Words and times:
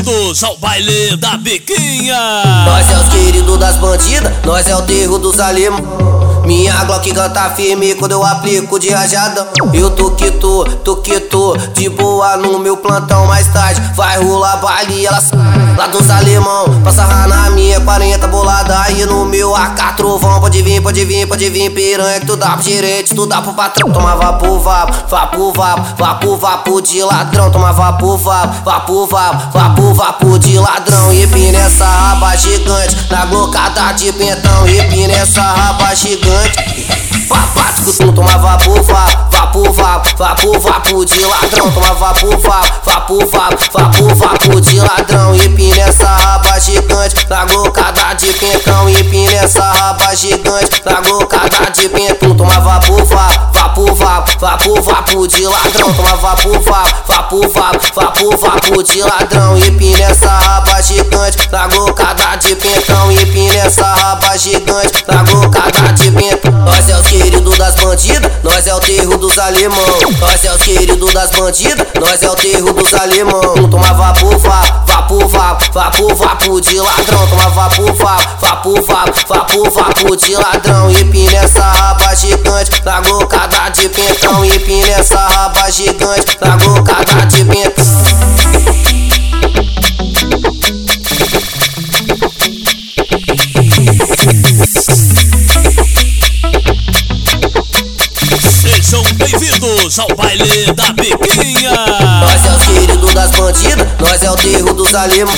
bem-vindos 0.00 0.42
ao 0.44 0.56
baile 0.56 1.16
da 1.16 1.36
biquinha. 1.36 2.64
Nós 2.64 2.90
é 2.90 2.98
os 2.98 3.08
queridos 3.08 3.58
das 3.58 3.76
bandidas, 3.76 4.32
nós 4.44 4.66
é 4.66 4.74
o 4.74 4.82
terro 4.82 5.18
dos 5.18 5.38
alemães. 5.38 6.09
Minha 6.44 6.84
Glock 6.84 7.12
canta 7.12 7.50
firme 7.50 7.94
quando 7.94 8.12
eu 8.12 8.24
aplico 8.24 8.78
de 8.78 8.90
rajadão. 8.90 9.46
Eu 9.72 9.90
tô 9.90 10.10
que 10.12 10.30
tô, 10.32 10.64
tô 10.64 10.96
que 10.96 11.20
tô, 11.20 11.56
de 11.74 11.88
boa 11.88 12.36
no 12.36 12.58
meu 12.58 12.76
plantão. 12.76 13.26
Mais 13.26 13.46
tarde 13.48 13.80
vai 13.94 14.22
rolar 14.22 14.56
baile, 14.56 15.06
ela 15.06 15.20
lá 15.76 15.86
dos 15.86 16.10
alemão. 16.10 16.80
Passa 16.82 17.06
na 17.26 17.50
minha 17.50 17.80
40 17.80 18.26
bolada 18.28 18.78
aí 18.80 19.04
no 19.06 19.24
meu 19.24 19.54
AK 19.54 19.96
trovão. 19.96 20.40
Pode 20.40 20.62
vir, 20.62 20.82
pode 20.82 21.04
vir, 21.04 21.26
pode 21.26 21.48
vir, 21.50 21.70
piranha 21.70 22.20
que 22.20 22.26
tu 22.26 22.36
dá 22.36 22.50
pro 22.50 22.62
gerente, 22.62 23.14
tu 23.14 23.26
dá 23.26 23.40
pro 23.40 23.52
patrão. 23.52 23.90
Toma 23.90 24.16
vapo, 24.16 24.58
vapo, 24.58 25.08
vapo, 25.08 25.52
vapo, 25.52 25.96
vapo, 25.96 26.36
vapo 26.36 26.82
de 26.82 27.02
ladrão. 27.02 27.50
Toma 27.50 27.72
vapo, 27.72 28.16
vapo, 28.16 28.64
vapo, 28.64 29.06
vapo, 29.06 29.58
vapo, 29.58 29.94
vapo 29.94 30.38
de 30.38 30.58
ladrão. 30.58 30.79
E 31.12 31.52
nessa 31.52 31.84
raba 31.84 32.36
gigante, 32.36 32.96
na 33.10 33.24
glocada 33.26 33.92
de 33.92 34.12
pentão. 34.12 34.66
E 34.66 35.06
nessa 35.06 35.42
raba 35.42 35.94
gigante 35.94 36.10
gigante. 36.10 36.88
Papático, 37.28 37.92
tu 37.92 38.12
tomava 38.12 38.58
por 38.58 38.82
vapo, 38.82 39.72
vapo, 39.72 40.16
vapo, 40.16 40.60
vapo, 40.60 41.04
de 41.04 41.24
ladrão. 41.24 41.70
Tomava 41.70 42.14
por 42.14 42.36
vapo, 42.38 42.90
vapo, 42.90 43.18
vapo, 43.72 44.14
vapo, 44.14 44.60
de 44.60 44.80
ladrão. 44.80 45.34
E 45.36 45.48
nessa 45.48 46.08
raba 46.08 46.58
gigante, 46.58 47.26
na 47.28 47.44
glocada 47.44 48.14
de 48.14 48.32
pentão. 48.34 48.88
E 48.88 49.02
nessa 49.28 49.62
raba 49.62 50.14
gigante, 50.14 50.82
na 50.84 51.00
glocada 51.00 51.70
de 51.70 51.88
pentão. 51.88 52.34
Tomava 52.34 52.80
por 52.80 53.04
vapo, 54.38 54.74
vapo, 54.80 54.80
vapo, 54.80 54.80
vapo, 54.80 54.82
vapo 54.82 55.28
de 55.28 55.46
ladrão. 55.46 55.92
Tomava 55.92 56.36
por 56.36 56.58
vapo, 56.60 57.12
vapo, 57.12 57.48
vapo, 57.48 57.94
vapo, 57.94 58.36
vapo 58.36 58.82
de 58.82 59.02
ladrão. 59.02 59.58
E 59.58 59.70
nessa 59.70 60.30
raba 60.30 60.80
gigante, 60.82 61.48
na 61.50 61.66
glocada 61.68 62.36
de 62.36 62.54
pentão. 62.56 63.10
E 63.10 63.24
nessa 63.52 63.86
raba 63.94 64.36
gigante, 64.36 65.04
na 65.08 65.22
glocada 65.22 65.92
de 65.92 66.10
pentão. 66.12 66.52
Nós 66.64 66.88
é 66.88 66.96
os 66.98 67.06
queridos 67.06 67.58
das 67.58 67.74
bandidas, 67.76 68.32
nós 68.42 68.66
é 68.66 68.74
o 68.74 68.80
terro 68.80 69.16
dos 69.18 69.38
alemão. 69.38 69.98
Nós 70.20 70.44
é 70.44 70.54
os 70.54 70.62
queridos 70.62 71.12
das 71.12 71.30
bandidas, 71.30 71.86
nós 71.98 72.22
é 72.22 72.30
o 72.30 72.36
terro 72.36 72.72
dos 72.72 72.94
alemão. 72.94 73.68
Toma 73.70 73.92
vapo, 73.94 74.38
vapo, 74.38 74.86
vapo, 74.86 75.28
vapo, 75.28 75.72
vapo, 75.72 76.14
vapo 76.14 76.60
de 76.60 76.80
ladrão. 76.80 77.26
Toma 77.26 77.50
vapo, 77.50 77.92
vapo, 77.94 78.40
vapo, 78.40 78.82
vapo, 78.82 79.12
vapo, 79.28 79.70
vapo 79.70 80.16
de 80.16 80.34
ladrão. 80.34 80.90
E 80.90 81.04
nessa 81.04 81.62
raba 81.62 82.14
gigante, 82.14 82.82
na 82.84 83.00
glocada 83.00 83.70
de 83.70 83.88
pentão. 83.88 84.19
E 84.22 84.82
nessa 84.84 85.18
raba 85.18 85.70
gigante, 85.70 86.38
na 86.40 86.56
glocada 86.56 87.26
de 87.26 87.44
pentão. 87.44 87.84
Sejam 98.62 99.02
bem-vindos 99.14 99.98
ao 99.98 100.08
baile 100.14 100.72
da 100.74 100.92
biquinha. 100.92 101.99
Das 103.20 103.30
bandidas, 103.32 103.86
nós 103.98 104.22
é 104.22 104.30
o 104.30 104.36
terro 104.36 104.72
dos 104.72 104.94
alemão. 104.94 105.34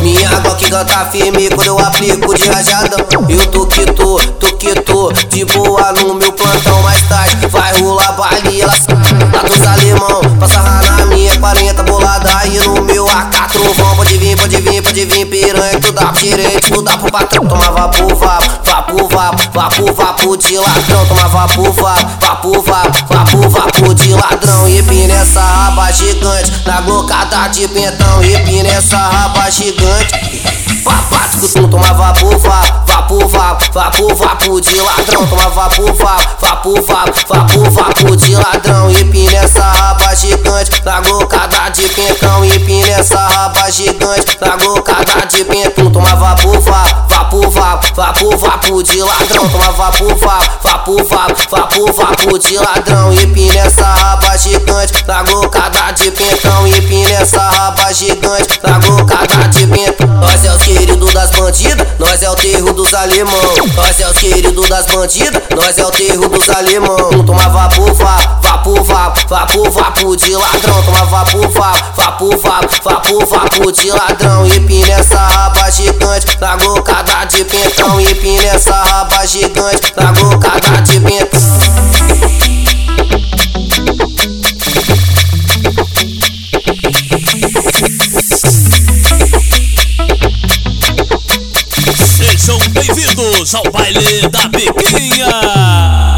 Minha 0.00 0.40
Glock 0.40 0.70
canta 0.70 1.04
firme 1.10 1.50
quando 1.50 1.66
eu 1.66 1.78
aplico 1.78 2.34
de 2.34 2.48
rajadão. 2.48 3.06
Eu 3.28 3.46
tô 3.48 3.66
que 3.66 3.84
tô, 3.92 4.18
tô 4.18 4.56
que 4.56 4.74
tô, 4.80 5.12
de 5.12 5.44
boa 5.44 5.92
no 5.92 6.14
meu 6.14 6.32
plantão. 6.32 6.80
Mais 6.82 7.02
tarde 7.08 7.46
vai 7.48 7.78
rolar 7.78 8.12
baile, 8.12 8.62
lá 8.64 9.42
dos 9.42 9.66
alemão. 9.66 10.20
Passa 10.38 10.79
AK 13.70 13.74
trovão. 13.74 13.96
Pode 13.96 14.18
vir, 14.18 14.36
pode 14.36 14.56
vir, 14.56 14.82
pode 14.82 15.04
vir, 15.04 15.26
piranha. 15.26 15.80
Tu 15.80 15.92
dá 15.92 16.06
pro 16.06 16.20
gerente, 16.20 16.72
tu 16.72 16.82
dá 16.82 16.96
pro 16.96 17.10
patrão. 17.10 17.46
Toma 17.46 17.70
vapo, 17.70 18.14
vapo, 18.16 18.50
vapo, 18.64 19.08
vapo, 19.08 19.52
vapo, 19.52 19.94
vapo 19.94 20.36
de 20.36 20.58
ladrão. 20.58 21.06
Toma 21.06 21.28
vapo, 21.28 21.72
vapo, 21.72 22.20
vapo, 22.20 22.62
vapo, 22.62 23.08
vapo, 23.08 23.50
vapo 23.50 23.94
de 23.94 24.14
ladrão. 24.14 24.68
E 24.68 24.82
nessa 24.82 25.40
raba 25.40 25.90
gigante, 25.92 26.52
na 26.66 26.80
glocada 26.80 27.48
de 27.48 27.68
pentão. 27.68 28.22
E 28.22 28.62
nessa 28.62 28.96
raba 28.96 29.50
gigante. 29.50 30.60
Papático, 30.84 31.46
tu 31.46 31.68
toma 31.68 31.92
vapo, 31.92 32.38
vapo, 32.38 33.28
vapo, 33.28 33.28
vapo, 33.28 33.72
vapo, 33.72 34.14
vapo 34.14 34.60
de 34.60 34.80
ladrão. 34.80 35.26
Toma 35.26 35.50
vapo, 35.50 35.92
vapo, 35.92 36.36
vapo, 36.40 36.82
vapo, 36.82 37.12
vapo, 37.28 37.70
vapo 37.70 38.16
de 38.16 38.34
ladrão. 38.34 38.90
E 38.90 39.04
nessa 39.04 39.62
raba 39.62 40.14
gigante, 40.14 40.82
na 40.84 41.00
glocada 41.00 41.68
de 41.70 41.82
pentão. 41.90 42.44
E 42.44 42.58
nessa 42.58 43.18
raba 43.18 43.39
de 45.30 45.44
pentão. 45.44 45.90
Toma 45.90 46.14
vapo, 46.16 46.60
vapo, 46.60 47.08
vapo, 47.08 47.50
vapo, 47.50 47.94
vapo, 47.94 48.36
vapo 48.36 48.82
de 48.82 49.02
ladrão. 49.02 49.48
Toma 49.48 49.72
vapo, 49.72 50.08
vapo, 50.16 50.58
vapo, 50.62 51.04
vapo, 51.04 51.50
vapo, 51.50 51.92
vapo 51.92 52.38
de 52.38 52.56
ladrão. 52.58 53.12
E 53.12 53.26
nessa 53.26 53.84
raba 53.84 54.36
gigante, 54.36 55.04
na 55.06 55.22
glocada 55.22 55.92
de 55.92 56.10
pentão. 56.10 56.66
E 56.66 56.80
nessa 57.06 57.40
raba 57.40 57.92
gigante, 57.92 58.60
na 58.62 58.78
glocada 58.78 59.48
de 59.48 59.66
pentão. 59.66 60.08
Nós 60.20 60.44
é 60.44 60.52
os 60.52 60.62
queridos 60.62 61.12
das 61.14 61.30
bandidas, 61.30 61.86
nós 61.98 62.22
é 62.22 62.30
o 62.30 62.34
terro 62.34 62.72
dos 62.72 62.92
alemão. 62.92 63.54
Nós 63.74 64.00
é 64.00 64.08
os 64.08 64.18
queridos 64.18 64.39
das 64.70 64.86
bandidas, 64.86 65.42
nós 65.56 65.76
é 65.76 65.84
o 65.84 65.90
terro 65.90 66.28
dos 66.28 66.48
alemão. 66.48 66.96
Toma 67.26 67.48
vapo, 67.48 67.92
vapo, 67.92 68.84
vapo, 68.84 69.70
vapo, 69.70 70.16
de 70.16 70.32
ladrão. 70.32 70.80
Toma 70.84 71.04
vapo, 71.06 71.40
vapo, 71.48 71.96
vapo, 71.96 72.38
vapo, 72.38 72.68
vapo, 72.84 73.26
vapo 73.26 73.72
de 73.72 73.90
ladrão. 73.90 74.46
E 74.46 74.60
nessa 74.60 75.18
raba 75.18 75.68
gigante, 75.72 76.38
na 76.40 76.56
glocada 76.56 77.24
de 77.24 77.44
pentão. 77.44 78.00
E 78.00 78.38
nessa 78.38 78.72
raba 78.72 79.26
gigante, 79.26 79.92
na 79.96 80.12
glocada 80.12 80.80
de 80.82 81.00
pentão. 81.00 81.39
Sejam 92.40 92.58
bem-vindos 92.70 93.54
ao 93.54 93.70
baile 93.70 94.26
da 94.30 94.48
biquinha. 94.48 96.09